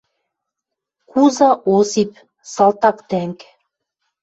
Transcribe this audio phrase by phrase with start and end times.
[1.09, 2.11] Куза Осип—
[2.53, 3.39] салтак тӓнг.